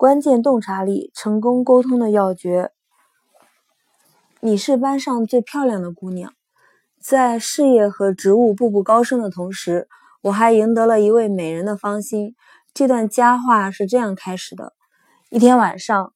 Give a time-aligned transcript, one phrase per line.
[0.00, 2.70] 关键洞察力，成功沟通的要诀。
[4.40, 6.32] 你是班上最漂亮的姑娘，
[6.98, 9.88] 在事业和职务步步高升的同时，
[10.22, 12.34] 我还赢得了一位美人的芳心。
[12.72, 14.72] 这段佳话是这样开始的：
[15.28, 16.14] 一天晚上，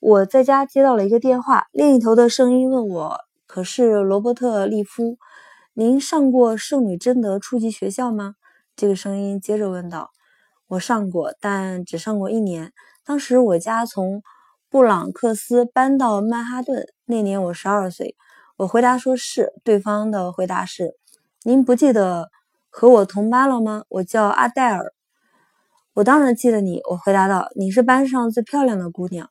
[0.00, 5.18] 我在家接到了一个电话，另一头的声音问我：“可是罗伯特·利夫，
[5.74, 8.36] 您上过圣女贞德初级学校吗？”
[8.74, 10.12] 这个声音接着问道。
[10.68, 12.72] 我上过，但只上过一年。
[13.06, 14.24] 当时我家从
[14.68, 18.16] 布朗克斯搬到曼哈顿，那年我十二岁。
[18.56, 19.52] 我回答说是。
[19.62, 20.96] 对方的回答是
[21.44, 22.32] ：“您不记得
[22.68, 23.84] 和我同班了吗？
[23.90, 24.92] 我叫阿黛尔。”
[25.94, 26.80] 我当然记得你。
[26.90, 29.30] 我回答道：“你是班上最漂亮的姑娘。”“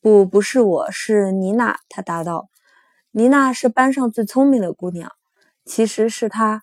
[0.00, 2.48] 不，不是我，是妮娜。”他答道
[3.10, 5.10] ：“妮娜是班上最聪明的姑娘。
[5.66, 6.62] ”“其实是她，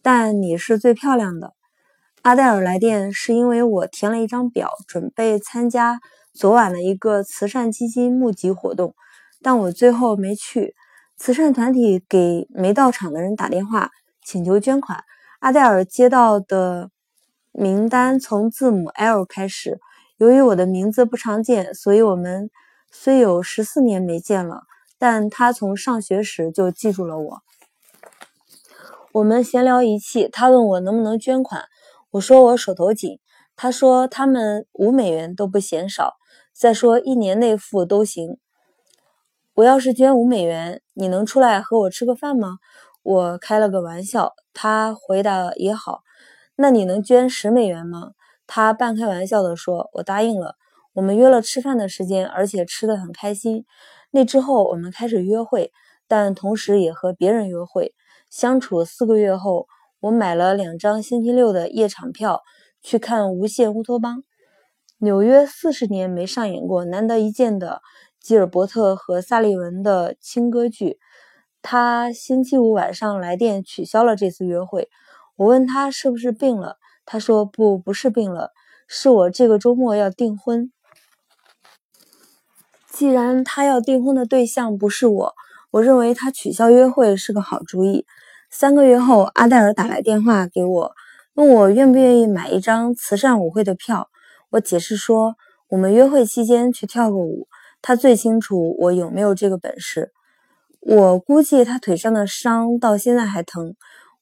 [0.00, 1.52] 但你是最漂亮的。”
[2.22, 5.98] 阿黛尔来电是因为我填了一张表，准备参加
[6.32, 8.94] 昨晚的一个慈善基金募集活动，
[9.42, 10.76] 但我最后没去。
[11.16, 13.90] 慈善团体给没到场的人打电话，
[14.24, 15.02] 请求捐款。
[15.40, 16.90] 阿黛尔接到的
[17.50, 19.80] 名单从字母 L 开始。
[20.16, 22.50] 由于我的名字不常见，所以我们
[22.92, 24.62] 虽有十四年没见了，
[24.96, 27.42] 但他从上学时就记住了我。
[29.10, 31.64] 我们闲聊一气，他问我能不能捐款。
[32.12, 33.20] 我说我手头紧，
[33.56, 36.16] 他说他们五美元都不嫌少，
[36.52, 38.36] 再说一年内付都行。
[39.54, 42.58] 我要是捐五美元，你能出来和我吃个饭吗？
[43.02, 46.02] 我开了个玩笑，他回答也好。
[46.56, 48.10] 那你能捐十美元吗？
[48.46, 49.88] 他半开玩笑地说。
[49.94, 50.56] 我答应了。
[50.92, 53.64] 我们约了吃饭的时间，而且吃得很开心。
[54.10, 55.72] 那之后我们开始约会，
[56.06, 57.94] 但同时也和别人约会。
[58.28, 59.66] 相处四个月后。
[60.02, 62.42] 我买了两张星期六的夜场票
[62.82, 64.18] 去看《无限乌托邦》。
[64.98, 67.82] 纽约四十年没上演过难得一见的
[68.20, 70.98] 吉尔伯特和萨利文的轻歌剧。
[71.62, 74.90] 他星期五晚上来电取消了这次约会。
[75.36, 78.50] 我问他是不是病了，他说不，不是病了，
[78.88, 80.72] 是我这个周末要订婚。
[82.90, 85.34] 既然他要订婚的对象不是我，
[85.70, 88.04] 我认为他取消约会是个好主意。
[88.54, 90.92] 三个月后，阿黛尔打来电话给我，
[91.32, 94.10] 问我愿不愿意买一张慈善舞会的票。
[94.50, 95.36] 我解释说，
[95.70, 97.48] 我们约会期间去跳个舞，
[97.80, 100.12] 他最清楚我有没有这个本事。
[100.80, 103.74] 我估计他腿上的伤到现在还疼。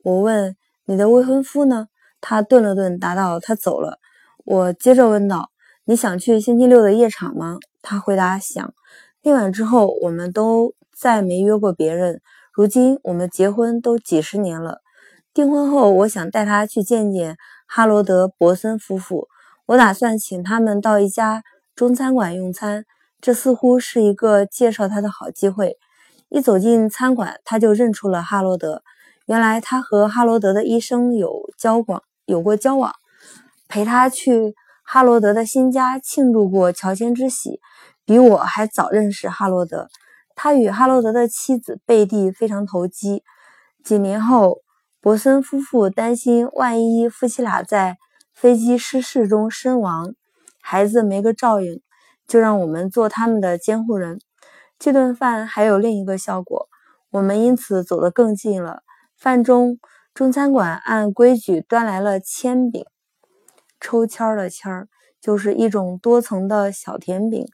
[0.05, 1.89] 我问：“你的未婚夫呢？”
[2.23, 3.99] 他顿了顿，答道：“他走了。”
[4.47, 5.51] 我接着问道
[5.87, 8.73] ：“你想去星期六的夜场吗？”他回答：“想。”
[9.25, 12.23] 那晚之后，我们都再没约过别人。
[12.61, 14.83] 如今我们结婚都几十年了。
[15.33, 19.29] 订婚后，我想带他去见见哈罗德·伯森夫妇。
[19.65, 21.43] 我打算请他们到一家
[21.75, 22.85] 中餐馆用餐，
[23.19, 25.79] 这似乎是一个介绍他的好机会。
[26.29, 28.83] 一走进餐馆，他就认出了哈罗德。
[29.25, 32.93] 原来他和哈罗德的医生有交往，有过交往，
[33.69, 34.55] 陪他去
[34.85, 37.59] 哈罗德的新家庆祝过乔迁之喜，
[38.05, 39.89] 比我还早认识哈罗德。
[40.43, 43.23] 他与哈罗德的妻子贝蒂非常投机。
[43.85, 44.63] 几年后，
[44.99, 47.99] 伯森夫妇担心万一夫妻俩在
[48.33, 50.15] 飞机失事中身亡，
[50.63, 51.83] 孩子没个照应，
[52.27, 54.19] 就让我们做他们的监护人。
[54.79, 56.71] 这顿饭还有另一个效果，
[57.11, 58.83] 我们因此走得更近了。
[59.19, 59.79] 饭中，
[60.15, 62.83] 中餐馆按规矩端来了铅饼，
[63.79, 64.89] 抽签儿的签儿
[65.21, 67.45] 就是一种多层的小甜饼。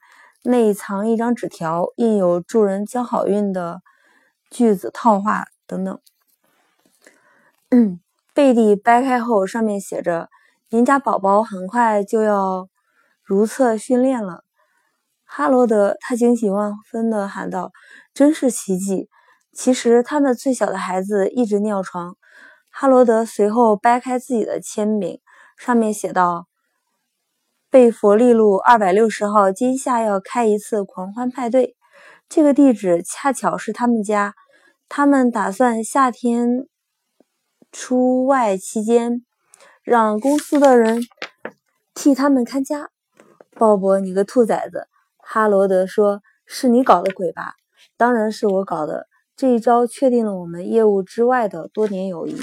[0.47, 3.83] 内藏一张纸条，印有助人交好运的
[4.51, 6.01] 句子、套话等等。
[8.33, 10.29] 贝蒂掰开后，上面写着
[10.71, 12.69] ：“您家宝宝很快就要
[13.23, 14.45] 如厕训练了。”
[15.25, 17.73] 哈罗德他惊喜万分地喊道
[18.15, 19.09] ：“真是奇迹！”
[19.53, 22.17] 其实他们最小的孩子一直尿床。
[22.71, 25.23] 哈罗德随后掰开自己的铅笔，
[25.57, 26.47] 上面写道。
[27.76, 31.77] 贝佛利路二百六十号，今夏要开一次狂欢派对。
[32.27, 34.34] 这个地址恰巧是他们家。
[34.89, 36.66] 他们打算夏天
[37.71, 39.27] 出外期间，
[39.83, 41.03] 让公司的人
[41.95, 42.89] 替他们看家。
[43.59, 44.89] 鲍勃，你个兔崽子！
[45.18, 47.56] 哈罗德说：“是你搞的鬼吧？”
[47.98, 49.06] 当然是我搞的。
[49.36, 52.41] 这一招确定了我们业务之外的多年友谊。